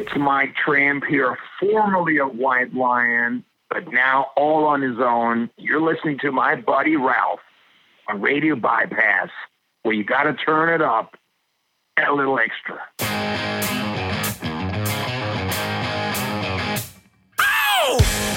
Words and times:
It's 0.00 0.16
Mike 0.16 0.54
Tramp 0.56 1.04
here, 1.04 1.36
formerly 1.60 2.18
of 2.20 2.34
White 2.34 2.72
Lion, 2.72 3.44
but 3.68 3.92
now 3.92 4.28
all 4.34 4.64
on 4.64 4.80
his 4.80 4.98
own. 4.98 5.50
You're 5.58 5.82
listening 5.82 6.18
to 6.20 6.32
my 6.32 6.54
buddy 6.54 6.96
Ralph 6.96 7.40
on 8.08 8.22
Radio 8.22 8.56
Bypass, 8.56 9.28
where 9.82 9.94
you 9.94 10.02
got 10.02 10.22
to 10.22 10.32
turn 10.32 10.72
it 10.72 10.80
up 10.80 11.16
and 11.98 12.06
a 12.06 12.14
little 12.14 12.38
extra. 12.38 12.80
Oh! 17.38 18.29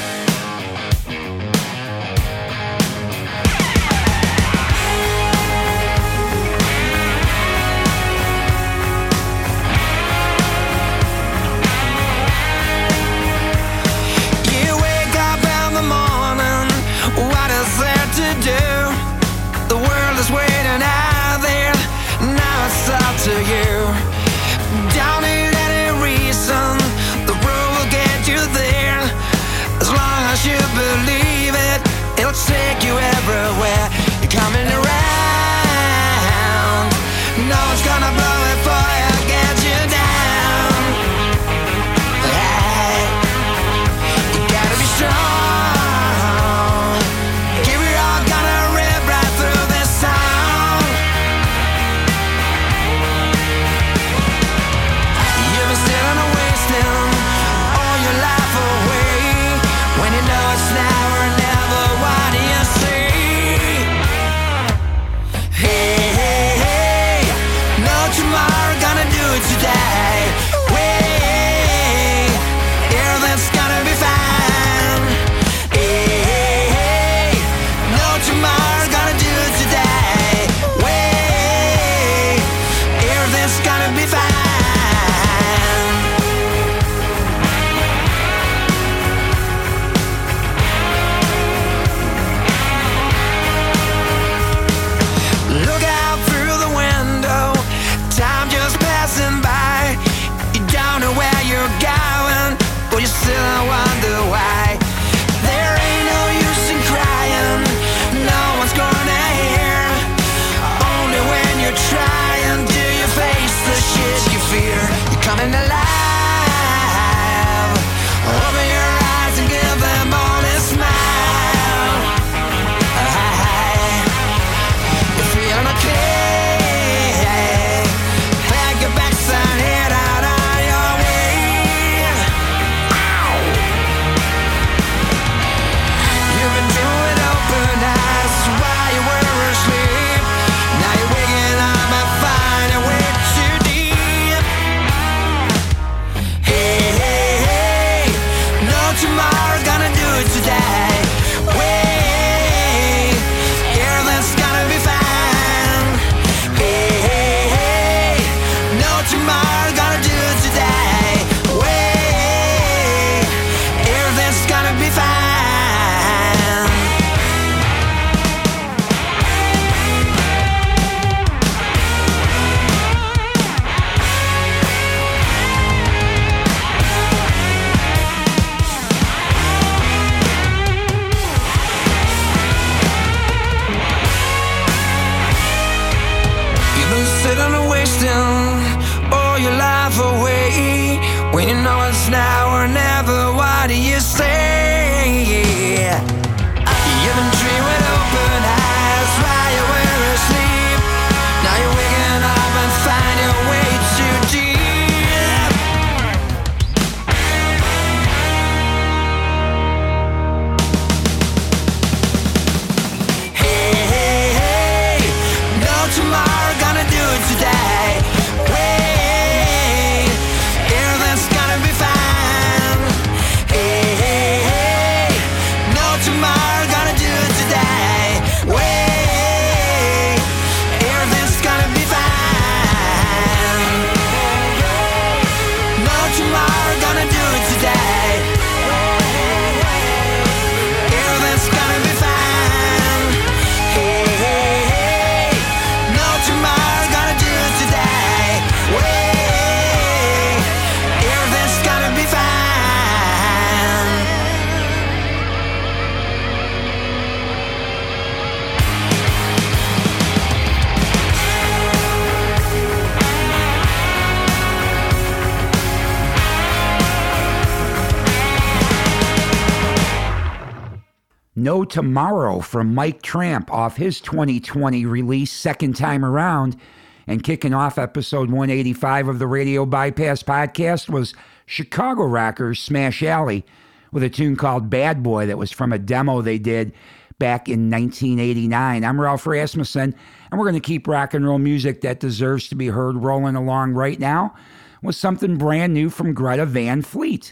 No 271.53 271.63
Tomorrow 271.63 272.39
from 272.39 272.74
Mike 272.74 273.03
Tramp 273.03 273.53
off 273.53 273.77
his 273.77 274.01
2020 274.01 274.88
release, 274.88 275.31
second 275.31 275.75
time 275.75 276.03
around. 276.03 276.57
And 277.05 277.24
kicking 277.24 277.53
off 277.53 277.77
episode 277.77 278.31
185 278.31 279.07
of 279.07 279.19
the 279.19 279.27
Radio 279.27 279.63
Bypass 279.63 280.24
podcast 280.24 280.89
was 280.89 281.13
Chicago 281.45 282.05
rockers 282.05 282.60
Smash 282.60 283.03
Alley 283.03 283.45
with 283.91 284.01
a 284.01 284.10
tune 284.10 284.36
called 284.36 284.72
Bad 284.72 285.03
Boy 285.03 285.27
that 285.27 285.38
was 285.38 285.51
from 285.51 285.72
a 285.72 285.77
demo 285.77 286.24
they 286.24 286.39
did 286.39 286.74
back 287.19 287.48
in 287.48 287.69
1989. 287.69 288.83
I'm 288.83 289.00
Ralph 289.00 289.27
Rasmussen, 289.27 289.93
and 290.31 290.39
we're 290.39 290.50
going 290.50 290.60
to 290.60 290.67
keep 290.67 290.88
rock 290.88 291.13
and 291.13 291.24
roll 291.24 291.38
music 291.38 291.81
that 291.81 292.00
deserves 292.00 292.50
to 292.50 292.55
be 292.55 292.69
heard 292.69 292.95
rolling 292.95 293.36
along 293.36 293.74
right 293.74 294.00
now 294.00 294.33
with 294.81 294.95
something 294.95 295.38
brand 295.38 295.72
new 295.72 295.91
from 295.91 296.15
Greta 296.15 296.48
Van 296.48 296.81
Fleet 296.81 297.31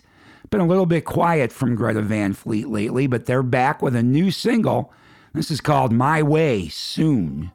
been 0.52 0.60
a 0.60 0.68
little 0.68 0.86
bit 0.86 1.06
quiet 1.06 1.50
from 1.50 1.76
Greta 1.76 2.02
Van 2.02 2.34
Fleet 2.34 2.68
lately, 2.68 3.08
but 3.08 3.26
they're 3.26 3.42
back 3.42 3.82
with 3.82 3.96
a 3.96 4.04
new 4.04 4.32
single. 4.32 4.92
This 5.34 5.50
is 5.50 5.62
called 5.62 5.94
My 5.94 6.22
Way 6.22 6.68
Soon. 6.68 7.54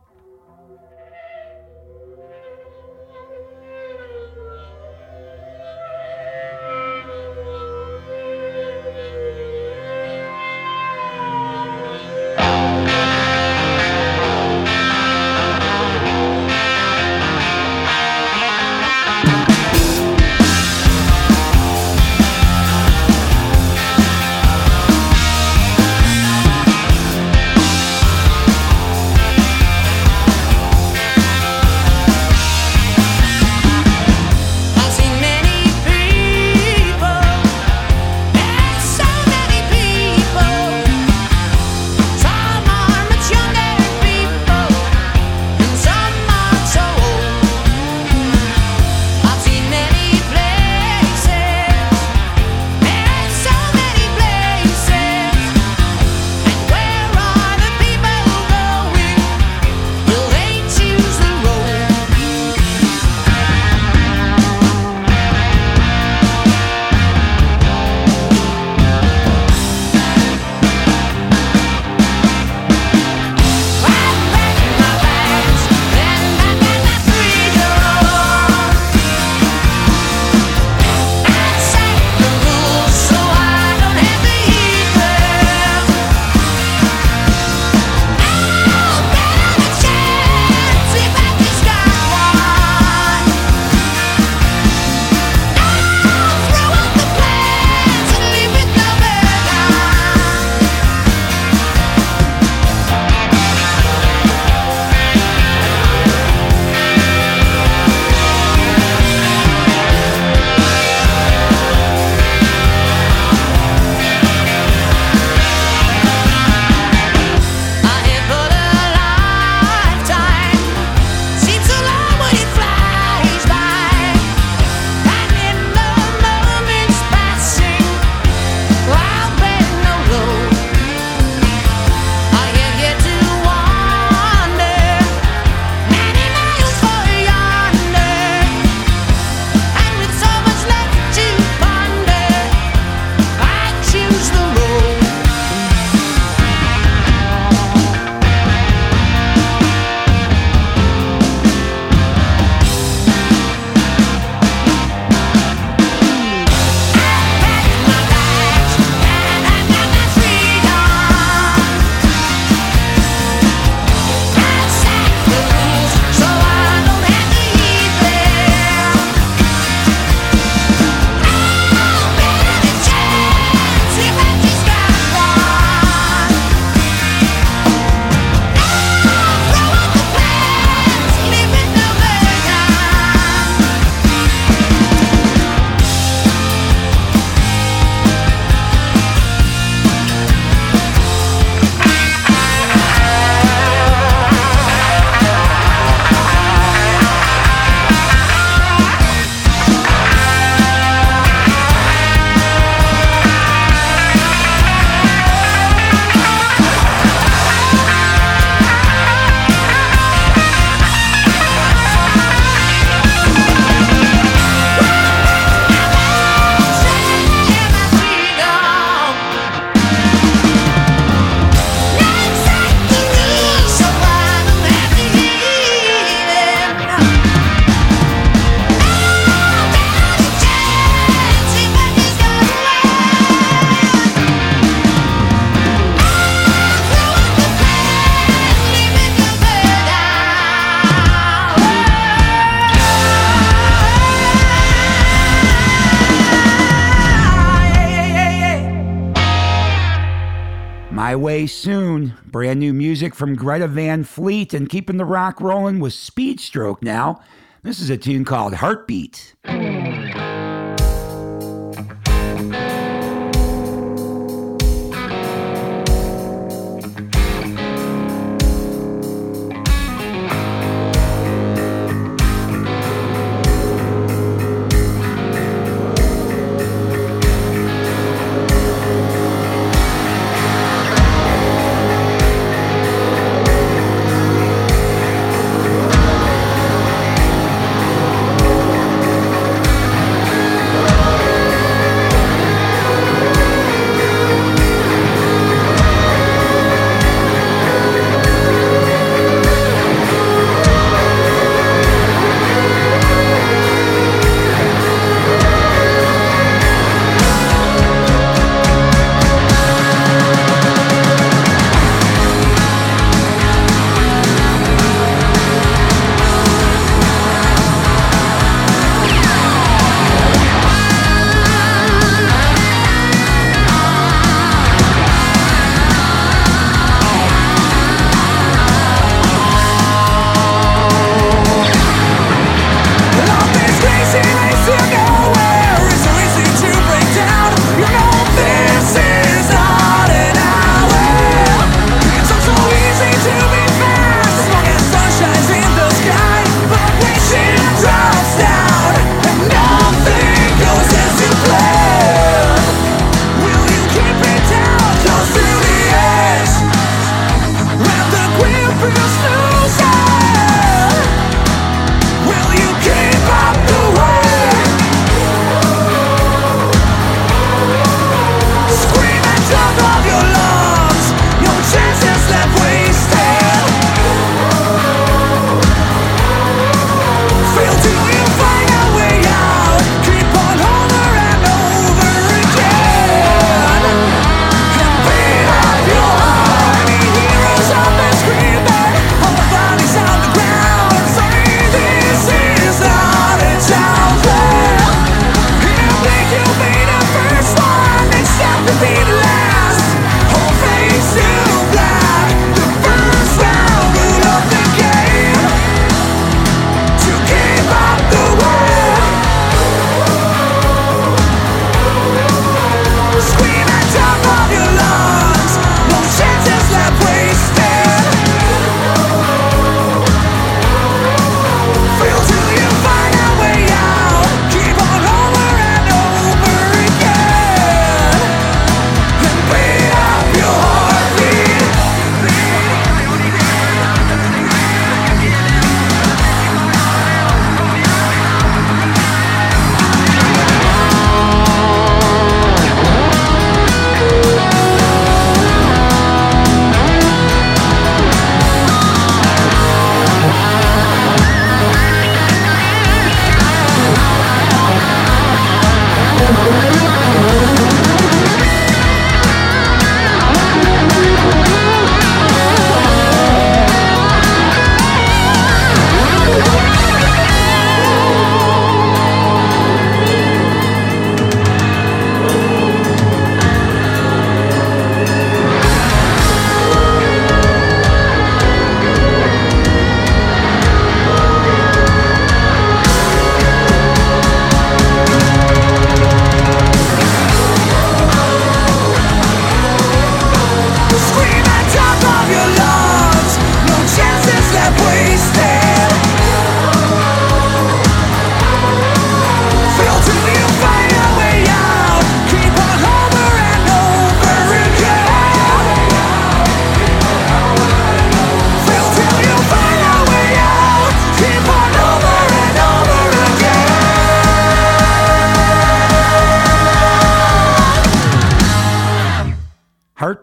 Brand 252.47 252.61
new 252.61 252.73
music 252.73 253.17
from 253.17 253.35
Greta 253.35 253.67
Van 253.67 254.05
Fleet 254.05 254.55
and 254.55 254.69
keeping 254.69 254.99
the 254.99 255.05
rock 255.05 255.41
rolling 255.41 255.81
with 255.81 255.93
Speedstroke 255.93 256.81
now. 256.81 257.21
This 257.65 257.81
is 257.81 257.91
a 257.91 257.97
tune 257.97 258.25
called 258.25 258.55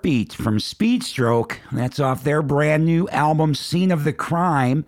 Heartbeat. 0.03 0.33
from 0.33 0.57
Speedstroke. 0.57 1.59
That's 1.71 1.97
off 1.97 2.25
their 2.25 2.41
brand 2.41 2.83
new 2.83 3.07
album, 3.07 3.55
Scene 3.55 3.89
of 3.89 4.03
the 4.03 4.11
Crime. 4.11 4.83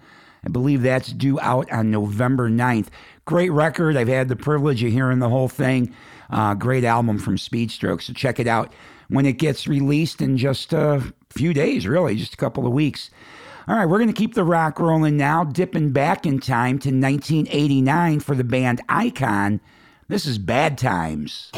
I 0.45 0.49
believe 0.49 0.81
that's 0.81 1.13
due 1.13 1.39
out 1.39 1.71
on 1.71 1.89
November 1.89 2.49
9th. 2.49 2.87
Great 3.23 3.49
record. 3.49 3.95
I've 3.95 4.09
had 4.09 4.27
the 4.27 4.35
privilege 4.35 4.83
of 4.83 4.91
hearing 4.91 5.19
the 5.19 5.29
whole 5.29 5.47
thing. 5.47 5.95
Uh, 6.29 6.53
great 6.53 6.83
album 6.83 7.17
from 7.17 7.37
Speedstroke. 7.37 8.01
So 8.01 8.11
check 8.11 8.41
it 8.41 8.47
out 8.47 8.73
when 9.07 9.25
it 9.25 9.37
gets 9.37 9.69
released 9.69 10.21
in 10.21 10.35
just 10.35 10.73
a 10.73 11.01
few 11.29 11.53
days, 11.53 11.87
really, 11.87 12.17
just 12.17 12.33
a 12.33 12.37
couple 12.37 12.67
of 12.67 12.73
weeks. 12.73 13.09
All 13.69 13.75
right, 13.77 13.85
we're 13.85 13.99
going 13.99 14.13
to 14.13 14.13
keep 14.13 14.33
the 14.33 14.43
rock 14.43 14.81
rolling 14.81 15.15
now, 15.15 15.45
dipping 15.45 15.93
back 15.93 16.25
in 16.25 16.41
time 16.41 16.77
to 16.79 16.89
1989 16.89 18.19
for 18.19 18.35
the 18.35 18.43
band 18.43 18.81
Icon. 18.89 19.61
This 20.09 20.25
is 20.25 20.37
Bad 20.37 20.77
Times. 20.77 21.53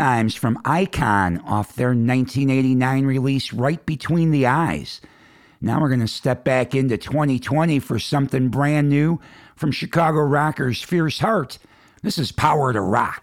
Times 0.00 0.34
from 0.34 0.58
Icon 0.64 1.40
off 1.40 1.76
their 1.76 1.88
1989 1.88 3.04
release 3.04 3.52
Right 3.52 3.84
Between 3.84 4.30
the 4.30 4.46
Eyes. 4.46 5.02
Now 5.60 5.78
we're 5.78 5.88
going 5.88 6.00
to 6.00 6.08
step 6.08 6.42
back 6.42 6.74
into 6.74 6.96
2020 6.96 7.80
for 7.80 7.98
something 7.98 8.48
brand 8.48 8.88
new 8.88 9.20
from 9.56 9.72
Chicago 9.72 10.20
rockers 10.20 10.82
Fierce 10.82 11.18
Heart. 11.18 11.58
This 12.02 12.16
is 12.16 12.32
Power 12.32 12.72
to 12.72 12.80
Rock. 12.80 13.20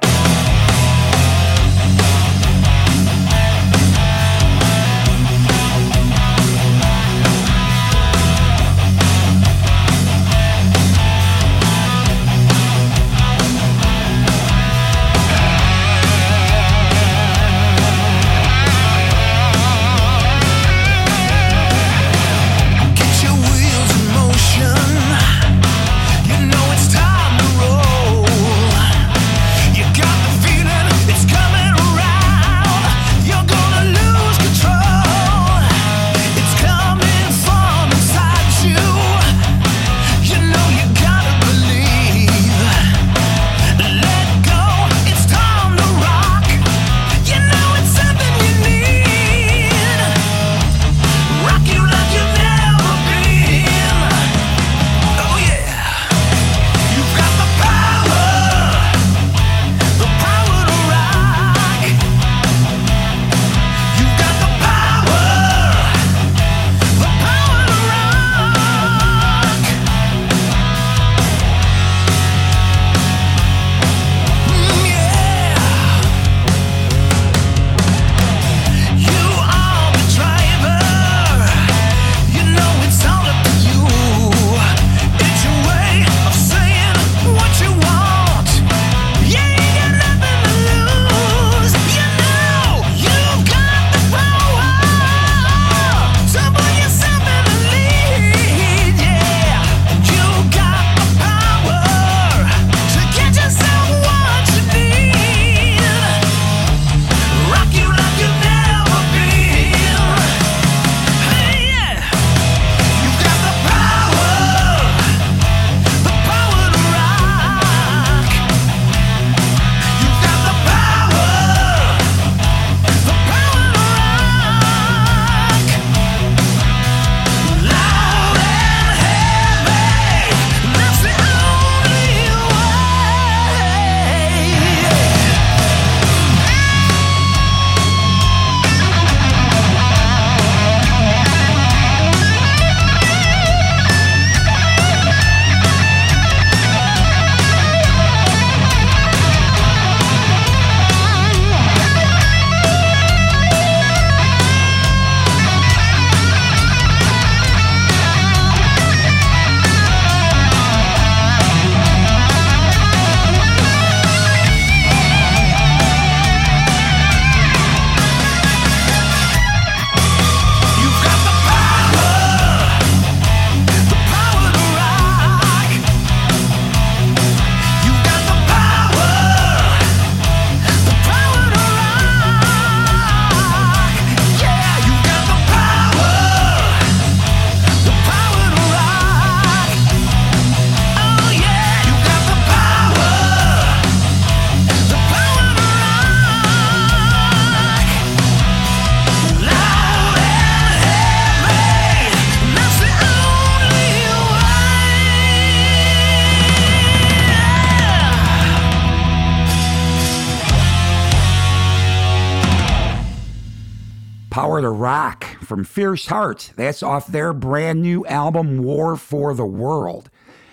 From 215.42 215.64
Fierce 215.64 216.08
Heart. 216.08 216.52
That's 216.56 216.84
off 216.84 217.08
their 217.08 217.34
brand 217.34 217.82
new 217.82 218.06
album, 218.06 218.64
War 218.64 218.96
for 218.98 219.34
the 219.34 219.46
World. 219.46 220.10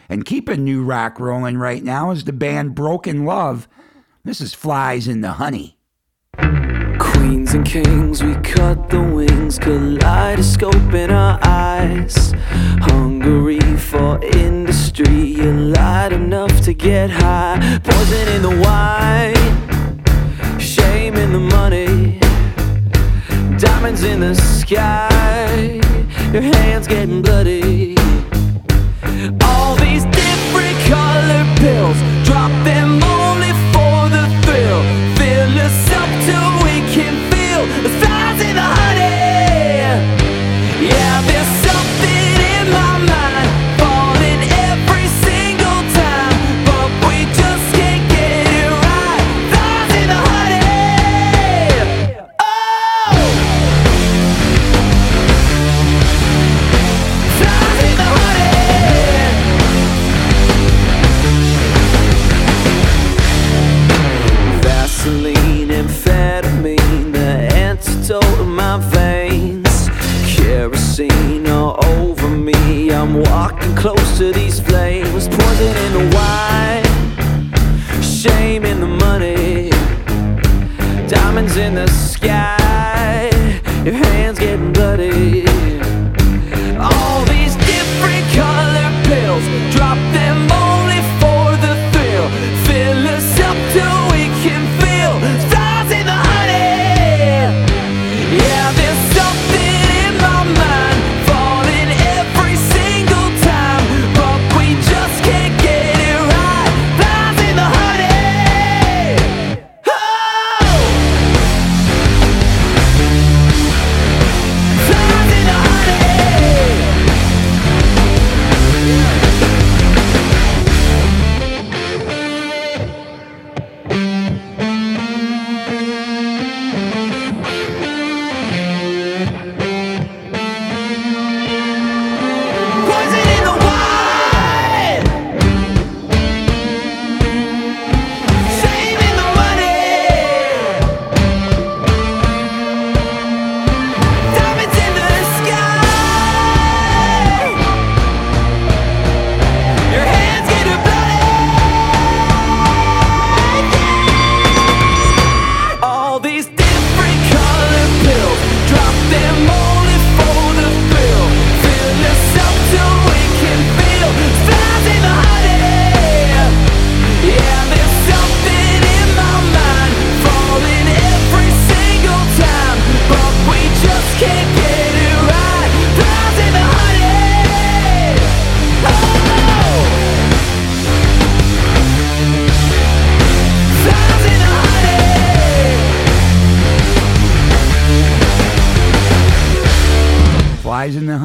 And 0.09 0.25
keeping 0.25 0.65
new 0.65 0.85
rock 0.85 1.19
rolling 1.19 1.59
right 1.59 1.83
now 1.83 2.11
is 2.11 2.25
the 2.25 2.33
band 2.33 2.75
Broken 2.75 3.25
Love. 3.25 3.69
This 4.25 4.41
is 4.41 4.55
Flies 4.55 5.09
in 5.09 5.21
the 5.21 5.33
Honey. 5.33 5.79
Queens 6.99 7.55
and 7.55 7.67
kings, 7.67 8.23
we 8.23 8.35
cut 8.37 8.89
the 8.89 9.03
wings, 9.03 9.59
kaleidoscope 9.59 10.95
in 10.95 11.11
our 11.11 11.39
eyes. 11.43 12.33
Hungry 12.81 13.61
for 13.77 14.23
industry, 14.25 15.19
you 15.19 15.53
light 15.53 16.13
enough 16.13 16.61
to 16.63 16.73
get 16.73 17.11
high. 17.11 17.81
Poison 17.83 18.29
in 18.29 18.43
the 18.43 18.61
wine, 18.61 20.59
shame 20.61 21.17
in 21.17 21.33
the 21.33 21.41
money 21.41 22.24
diamonds 23.65 24.03
in 24.05 24.21
the 24.21 24.35
sky. 24.35 25.81
Your 26.33 26.43
hands 26.43 26.87
getting 26.87 27.23
bloody. 27.23 27.97
All 29.43 29.75
these 29.77 30.05
different 30.05 30.77
color 30.93 31.43
pills, 31.57 31.99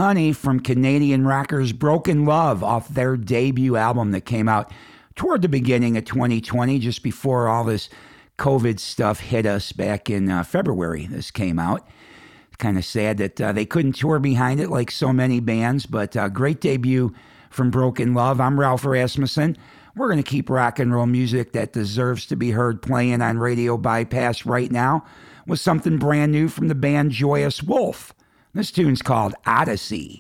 Honey 0.10 0.34
from 0.34 0.60
Canadian 0.60 1.28
rockers 1.28 1.72
Broken 1.72 2.26
Love 2.26 2.64
off 2.64 2.90
their 2.90 3.16
debut 3.16 3.76
album 3.76 4.10
that 4.10 4.22
came 4.22 4.50
out 4.50 4.72
toward 5.14 5.44
the 5.44 5.48
beginning 5.48 5.98
of 5.98 6.06
2020, 6.06 6.80
just 6.80 7.04
before 7.04 7.48
all 7.48 7.64
this 7.64 7.90
COVID 8.40 8.80
stuff 8.80 9.20
hit 9.20 9.46
us 9.46 9.72
back 9.72 10.10
in 10.10 10.28
uh, 10.32 10.44
February. 10.44 11.06
This 11.06 11.30
came 11.30 11.60
out. 11.60 11.88
Kind 12.58 12.80
of 12.80 12.86
sad 12.86 13.20
that 13.20 13.40
uh, 13.40 13.52
they 13.52 13.68
couldn't 13.68 13.98
tour 13.98 14.18
behind 14.18 14.60
it 14.60 14.72
like 14.72 14.90
so 14.90 15.14
many 15.14 15.40
bands, 15.40 15.86
but 15.86 16.18
uh, 16.18 16.28
great 16.28 16.60
debut 16.60 17.14
from 17.52 17.70
Broken 17.70 18.16
Love. 18.16 18.42
I'm 18.42 18.60
Ralph 18.60 18.86
Rasmussen. 18.86 19.58
We're 19.96 20.10
going 20.10 20.24
to 20.24 20.28
keep 20.28 20.50
rock 20.50 20.80
and 20.80 20.92
roll 20.92 21.06
music 21.06 21.52
that 21.52 21.74
deserves 21.74 22.26
to 22.26 22.36
be 22.36 22.50
heard 22.50 22.82
playing 22.82 23.22
on 23.22 23.38
Radio 23.38 23.78
Bypass 23.78 24.44
right 24.44 24.72
now 24.72 25.06
with 25.46 25.60
something 25.60 26.00
brand 26.00 26.32
new 26.32 26.48
from 26.48 26.68
the 26.68 26.74
band 26.74 27.12
Joyous 27.12 27.62
Wolf. 27.62 28.16
This 28.52 28.72
tune's 28.72 29.04
called 29.04 29.36
Odyssey. 29.46 30.18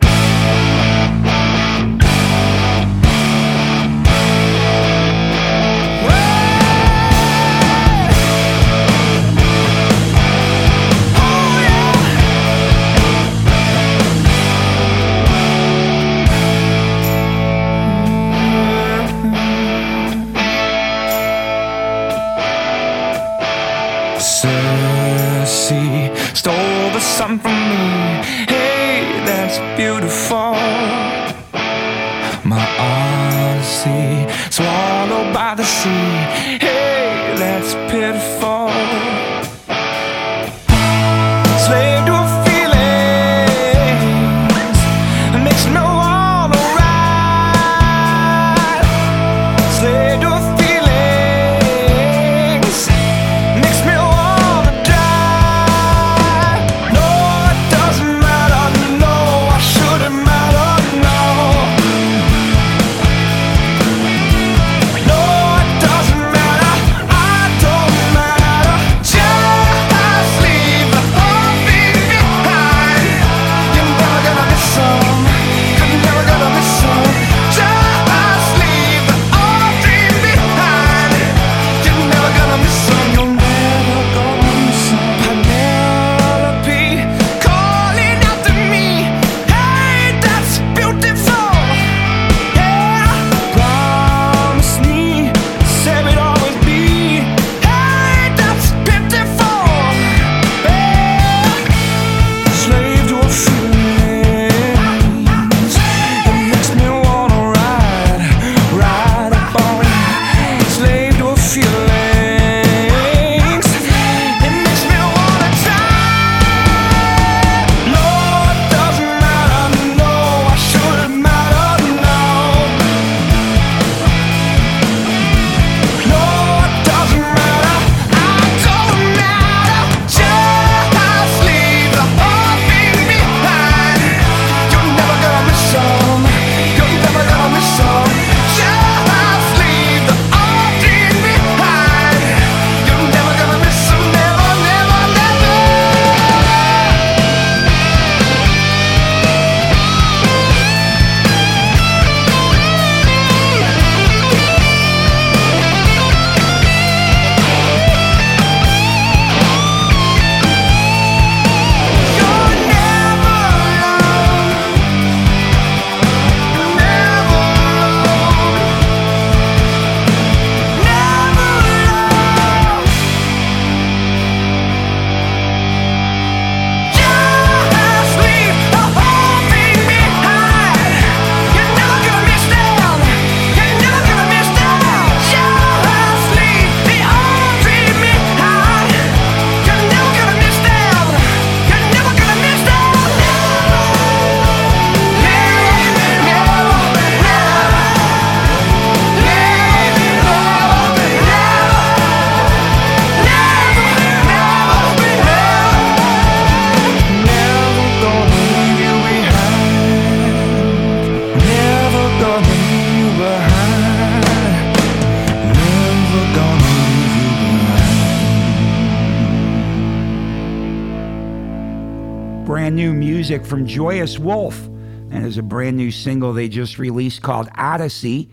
Music 223.30 223.46
from 223.46 223.68
Joyous 223.68 224.18
Wolf. 224.18 224.66
And 224.66 225.24
there's 225.24 225.38
a 225.38 225.44
brand 225.44 225.78
new 225.78 225.92
single 225.92 226.34
they 226.34 226.50
just 226.50 226.80
released 226.80 227.22
called 227.22 227.48
Odyssey. 227.54 228.32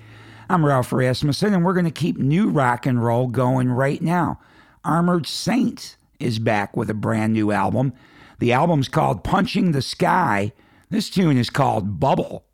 I'm 0.49 0.65
Ralph 0.65 0.91
Rasmussen, 0.91 1.53
and 1.53 1.67
we're 1.67 1.75
going 1.75 1.85
to 1.85 1.91
keep 1.91 2.17
new 2.17 2.49
rock 2.49 2.87
and 2.87 3.05
roll 3.05 3.27
going 3.27 3.69
right 3.69 4.01
now. 4.01 4.41
Armored 4.87 5.27
Saint 5.27 5.99
is 6.19 6.39
back 6.39 6.79
with 6.79 6.89
a 6.89 6.95
brand 6.95 7.35
new 7.35 7.53
album. 7.53 7.93
The 8.39 8.55
album's 8.55 8.89
called 8.89 9.23
Punching 9.23 9.73
the 9.73 9.83
Sky. 9.83 10.53
This 10.89 11.11
tune 11.11 11.37
is 11.37 11.51
called 11.51 12.01
Bubble. 12.01 12.46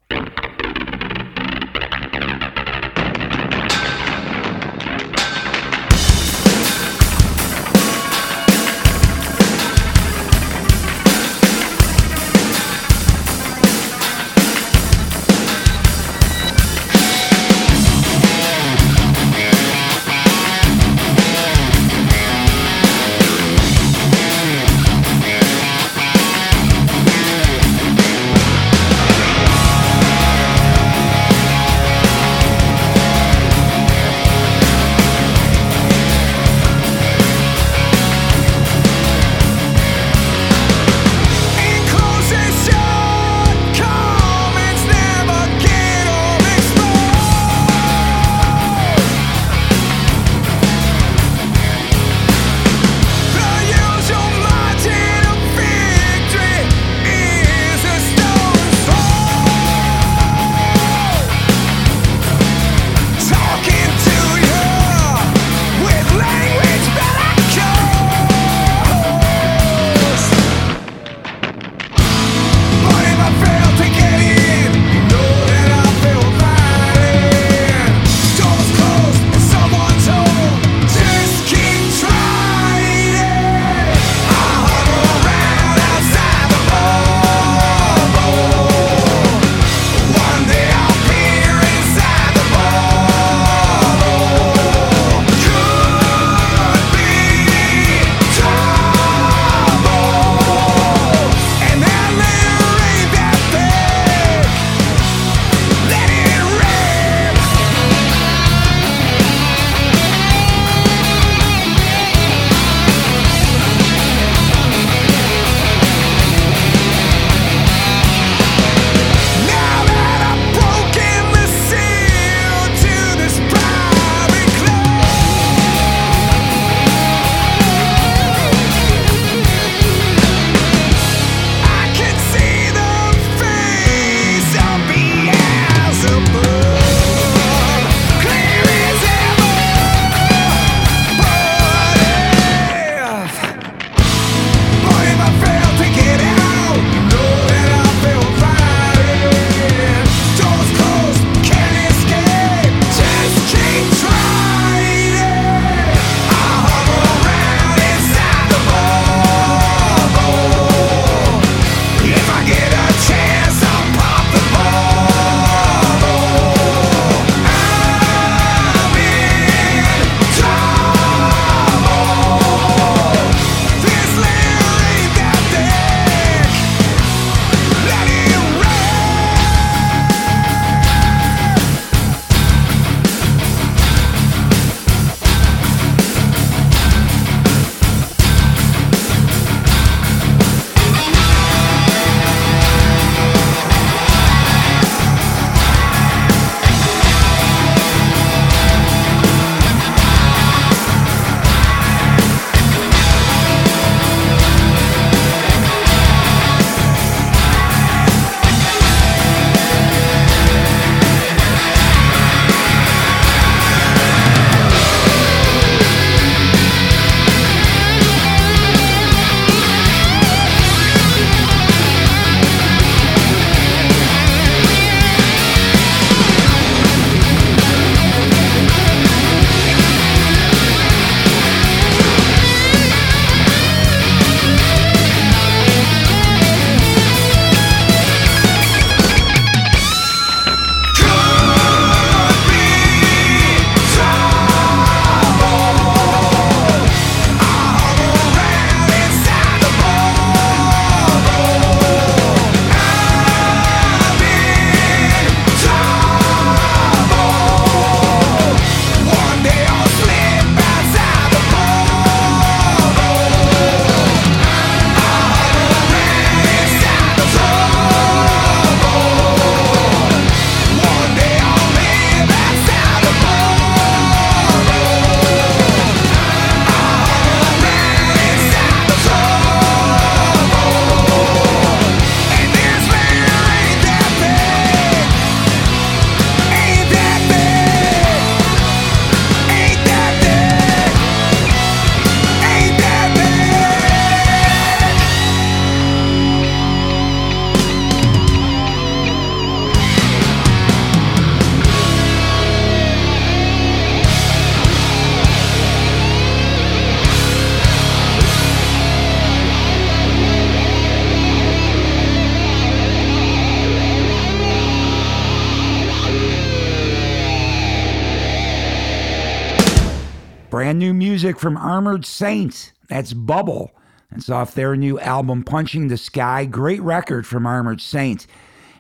From 321.42 321.56
Armored 321.56 322.06
Saint. 322.06 322.72
That's 322.86 323.12
Bubble. 323.12 323.72
It's 324.14 324.30
off 324.30 324.54
their 324.54 324.76
new 324.76 325.00
album, 325.00 325.42
Punching 325.42 325.88
the 325.88 325.96
Sky. 325.96 326.44
Great 326.44 326.80
record 326.80 327.26
from 327.26 327.46
Armored 327.46 327.80
Saint. 327.80 328.28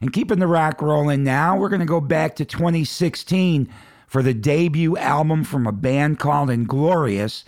And 0.00 0.12
keeping 0.12 0.38
the 0.38 0.46
rock 0.46 0.80
rolling 0.80 1.24
now, 1.24 1.56
we're 1.56 1.70
going 1.70 1.80
to 1.80 1.86
go 1.86 2.00
back 2.00 2.36
to 2.36 2.44
2016 2.44 3.68
for 4.06 4.22
the 4.22 4.32
debut 4.32 4.96
album 4.96 5.42
from 5.42 5.66
a 5.66 5.72
band 5.72 6.20
called 6.20 6.50
Inglorious. 6.50 7.44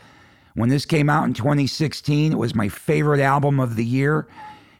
When 0.54 0.68
this 0.68 0.84
came 0.84 1.08
out 1.08 1.28
in 1.28 1.34
2016, 1.34 2.32
it 2.32 2.38
was 2.38 2.56
my 2.56 2.68
favorite 2.68 3.20
album 3.20 3.60
of 3.60 3.76
the 3.76 3.84
year, 3.84 4.26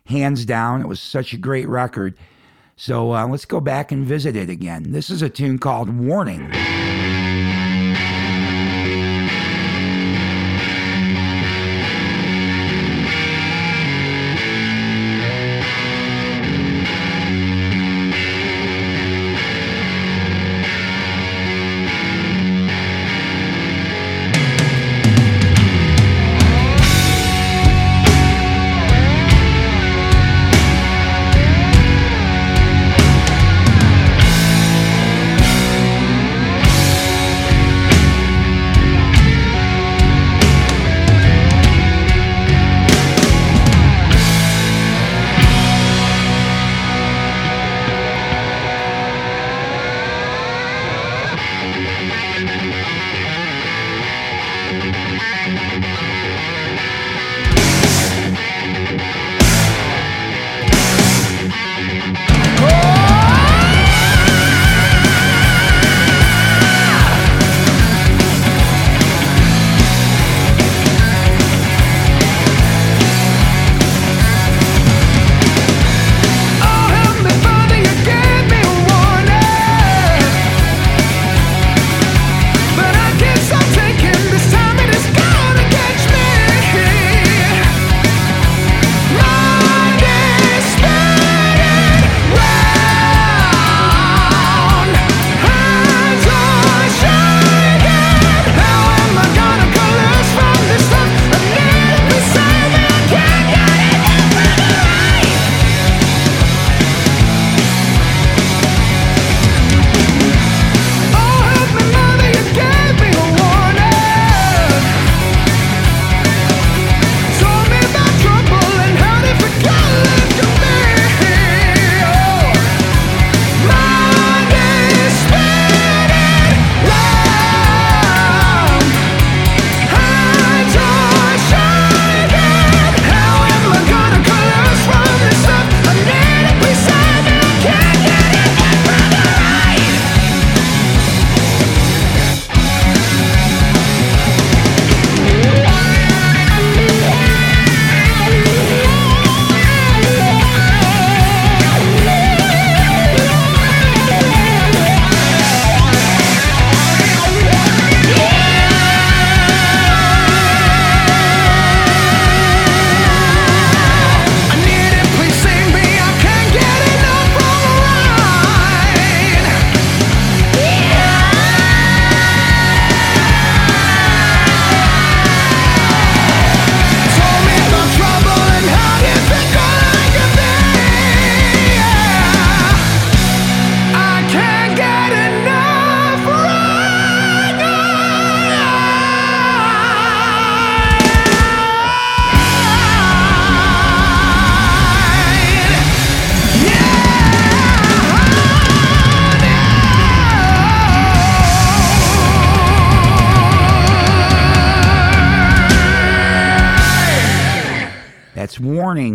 hands 0.07 0.45
down. 0.45 0.81
It 0.81 0.89
was 0.89 0.99
such 0.99 1.33
a 1.33 1.39
great 1.39 1.69
record. 1.69 2.19
So 2.75 3.15
uh, 3.15 3.29
let's 3.29 3.45
go 3.45 3.61
back 3.61 3.93
and 3.93 4.05
visit 4.05 4.35
it 4.35 4.51
again. 4.51 4.91
This 4.91 5.11
is 5.11 5.23
a 5.23 5.31
tune 5.31 5.59
called 5.61 5.97
Warning. 5.97 6.51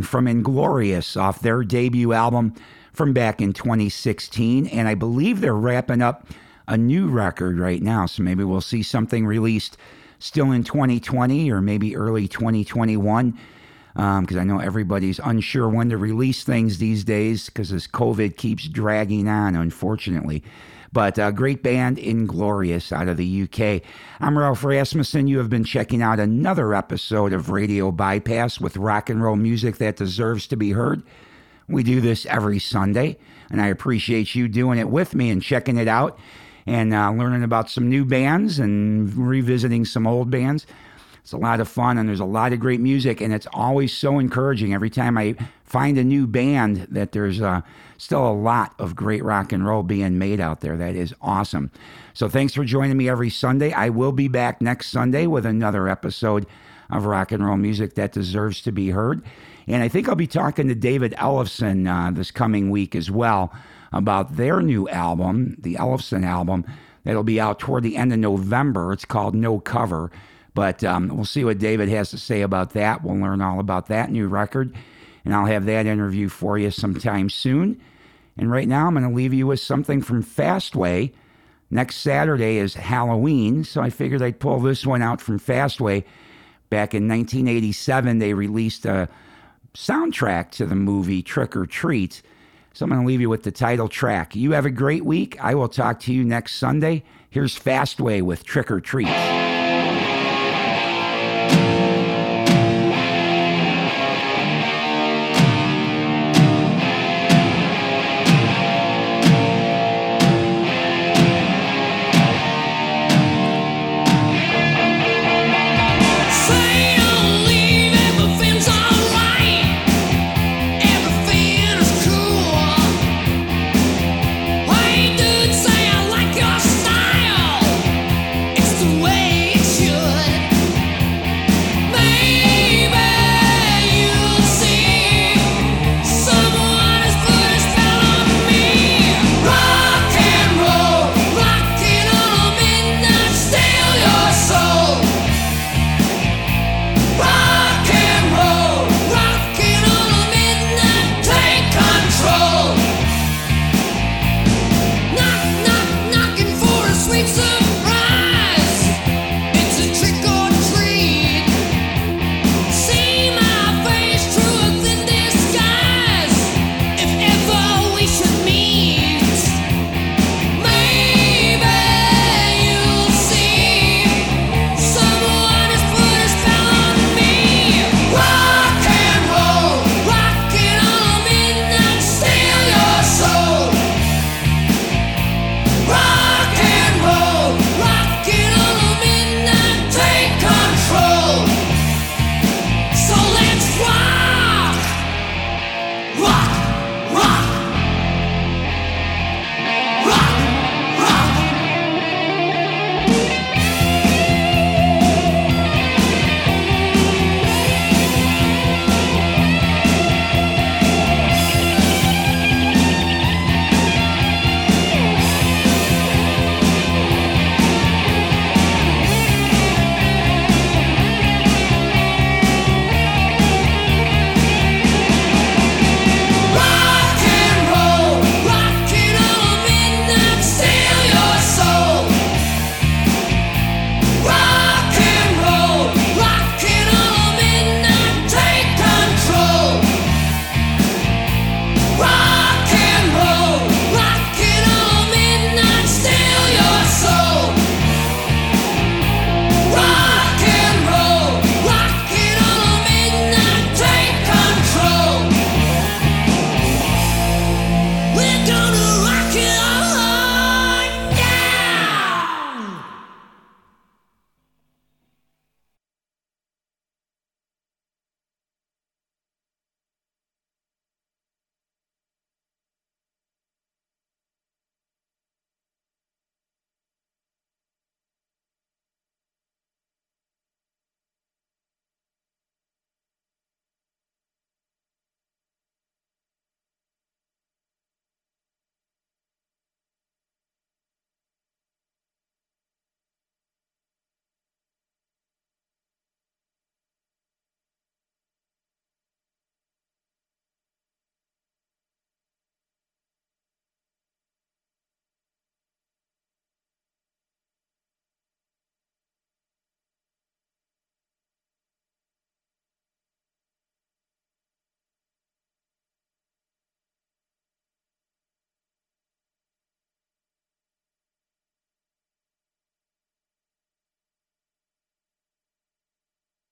From 0.09 0.27
Inglorious 0.27 1.15
off 1.15 1.41
their 1.41 1.63
debut 1.63 2.11
album 2.11 2.53
from 2.91 3.13
back 3.13 3.41
in 3.41 3.53
2016. 3.53 4.67
And 4.67 4.87
I 4.87 4.95
believe 4.95 5.39
they're 5.39 5.53
wrapping 5.53 6.01
up 6.01 6.27
a 6.67 6.75
new 6.75 7.07
record 7.07 7.57
right 7.59 7.81
now. 7.81 8.05
So 8.05 8.23
maybe 8.23 8.43
we'll 8.43 8.61
see 8.61 8.83
something 8.83 9.25
released 9.25 9.77
still 10.19 10.51
in 10.51 10.63
2020 10.63 11.51
or 11.51 11.61
maybe 11.61 11.95
early 11.95 12.27
2021. 12.27 13.37
Because 13.93 14.35
um, 14.35 14.39
I 14.39 14.43
know 14.43 14.59
everybody's 14.59 15.19
unsure 15.19 15.67
when 15.67 15.89
to 15.89 15.97
release 15.97 16.43
things 16.43 16.77
these 16.77 17.03
days 17.03 17.47
because 17.47 17.69
this 17.69 17.87
COVID 17.87 18.37
keeps 18.37 18.67
dragging 18.67 19.27
on, 19.27 19.55
unfortunately. 19.55 20.43
But 20.91 21.19
a 21.19 21.31
great 21.31 21.61
band, 21.61 21.99
Inglorious, 21.99 22.91
out 22.91 23.07
of 23.07 23.17
the 23.17 23.43
UK. 23.43 23.83
I'm 24.19 24.37
Ralph 24.37 24.63
Rasmussen. 24.63 25.27
You 25.27 25.37
have 25.37 25.49
been 25.49 25.63
checking 25.63 26.01
out 26.01 26.19
another 26.19 26.73
episode 26.73 27.31
of 27.31 27.51
Radio 27.51 27.91
Bypass 27.91 28.59
with 28.59 28.75
rock 28.75 29.07
and 29.09 29.21
roll 29.21 29.35
music 29.35 29.77
that 29.77 29.97
deserves 29.97 30.47
to 30.47 30.57
be 30.57 30.71
heard. 30.71 31.03
We 31.67 31.83
do 31.83 32.01
this 32.01 32.25
every 32.25 32.57
Sunday, 32.57 33.17
and 33.51 33.61
I 33.61 33.67
appreciate 33.67 34.33
you 34.33 34.47
doing 34.47 34.79
it 34.79 34.89
with 34.89 35.13
me 35.13 35.29
and 35.29 35.43
checking 35.43 35.77
it 35.77 35.87
out 35.87 36.17
and 36.65 36.91
uh, 36.91 37.11
learning 37.11 37.43
about 37.43 37.69
some 37.69 37.87
new 37.87 38.03
bands 38.03 38.57
and 38.57 39.13
revisiting 39.15 39.85
some 39.85 40.07
old 40.07 40.31
bands. 40.31 40.65
It's 41.21 41.33
a 41.33 41.37
lot 41.37 41.59
of 41.59 41.67
fun, 41.67 41.99
and 41.99 42.09
there's 42.09 42.19
a 42.19 42.25
lot 42.25 42.51
of 42.51 42.59
great 42.59 42.79
music, 42.79 43.21
and 43.21 43.31
it's 43.31 43.47
always 43.53 43.93
so 43.93 44.17
encouraging 44.17 44.73
every 44.73 44.89
time 44.89 45.19
I 45.19 45.35
find 45.63 45.99
a 45.99 46.03
new 46.03 46.25
band 46.25 46.87
that 46.89 47.11
there's 47.11 47.39
uh, 47.39 47.61
still 47.99 48.25
a 48.25 48.33
lot 48.33 48.73
of 48.79 48.95
great 48.95 49.23
rock 49.23 49.51
and 49.51 49.65
roll 49.65 49.83
being 49.83 50.17
made 50.17 50.39
out 50.39 50.61
there. 50.61 50.77
That 50.77 50.95
is 50.95 51.13
awesome. 51.21 51.69
So 52.13 52.27
thanks 52.27 52.53
for 52.55 52.63
joining 52.63 52.97
me 52.97 53.09
every 53.09 53.29
Sunday. 53.29 53.71
I 53.73 53.89
will 53.89 54.13
be 54.13 54.27
back 54.27 54.61
next 54.61 54.89
Sunday 54.89 55.27
with 55.27 55.45
another 55.45 55.87
episode 55.87 56.47
of 56.89 57.05
rock 57.05 57.31
and 57.31 57.45
roll 57.45 57.57
music 57.57 57.95
that 57.95 58.13
deserves 58.13 58.61
to 58.61 58.71
be 58.71 58.89
heard. 58.89 59.21
And 59.67 59.83
I 59.83 59.89
think 59.89 60.07
I'll 60.07 60.15
be 60.15 60.27
talking 60.27 60.67
to 60.69 60.75
David 60.75 61.13
Ellefson 61.17 61.87
uh, 61.87 62.11
this 62.11 62.31
coming 62.31 62.71
week 62.71 62.95
as 62.95 63.11
well 63.11 63.53
about 63.91 64.37
their 64.37 64.61
new 64.61 64.87
album, 64.89 65.57
the 65.59 65.75
Ellefson 65.75 66.25
album. 66.25 66.65
that'll 67.03 67.23
be 67.23 67.39
out 67.39 67.59
toward 67.59 67.83
the 67.83 67.97
end 67.97 68.13
of 68.13 68.19
November. 68.19 68.93
It's 68.93 69.05
called 69.05 69.35
No 69.35 69.59
Cover. 69.59 70.09
But 70.55 70.83
um, 70.83 71.09
we'll 71.09 71.25
see 71.25 71.43
what 71.43 71.59
David 71.59 71.89
has 71.89 72.09
to 72.11 72.17
say 72.17 72.41
about 72.41 72.71
that. 72.71 73.03
We'll 73.03 73.17
learn 73.17 73.41
all 73.41 73.59
about 73.59 73.87
that 73.87 74.09
new 74.11 74.27
record. 74.27 74.73
And 75.29 75.35
I'll 75.35 75.45
have 75.45 75.67
that 75.67 75.85
interview 75.85 76.27
for 76.27 76.57
you 76.57 76.71
sometime 76.71 77.29
soon. 77.29 77.79
And 78.35 78.49
right 78.49 78.67
now, 78.67 78.87
I'm 78.87 78.95
going 78.95 79.07
to 79.07 79.15
leave 79.15 79.31
you 79.31 79.45
with 79.45 79.59
something 79.59 80.01
from 80.01 80.23
Fastway. 80.23 81.13
Next 81.69 81.97
Saturday 81.97 82.57
is 82.57 82.73
Halloween, 82.73 83.63
so 83.63 83.79
I 83.79 83.91
figured 83.91 84.23
I'd 84.23 84.39
pull 84.39 84.59
this 84.59 84.87
one 84.87 85.03
out 85.03 85.21
from 85.21 85.39
Fastway. 85.39 86.03
Back 86.71 86.95
in 86.95 87.07
1987, 87.07 88.17
they 88.17 88.33
released 88.33 88.87
a 88.87 89.07
soundtrack 89.75 90.49
to 90.53 90.65
the 90.65 90.73
movie 90.73 91.21
Trick 91.21 91.55
or 91.55 91.67
Treat. 91.67 92.23
So 92.73 92.85
I'm 92.85 92.89
going 92.89 93.01
to 93.01 93.07
leave 93.07 93.21
you 93.21 93.29
with 93.29 93.43
the 93.43 93.51
title 93.51 93.87
track. 93.87 94.35
You 94.35 94.53
have 94.53 94.65
a 94.65 94.71
great 94.71 95.05
week. 95.05 95.39
I 95.39 95.53
will 95.53 95.69
talk 95.69 95.99
to 95.99 96.11
you 96.11 96.23
next 96.23 96.55
Sunday. 96.55 97.03
Here's 97.29 97.55
Fastway 97.55 98.23
with 98.23 98.43
Trick 98.45 98.71
or 98.71 98.81
Treat. 98.81 99.38